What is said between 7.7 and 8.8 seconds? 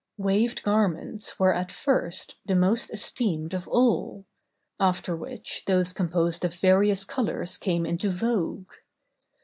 into vogue.